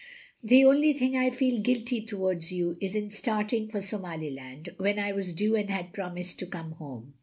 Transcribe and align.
The 0.43 0.65
only 0.65 0.93
thing 0.93 1.15
I 1.15 1.29
feel 1.29 1.61
guilty 1.61 2.01
towards 2.03 2.51
you 2.51 2.75
is 2.81 2.95
in 2.95 3.11
starting 3.11 3.67
for 3.67 3.83
Somaliland 3.83 4.69
when 4.77 4.97
I 4.97 5.11
was 5.11 5.31
due 5.31 5.55
and 5.55 5.69
had 5.69 5.93
promised 5.93 6.39
to 6.39 6.47
come 6.47 6.71
home. 6.71 7.13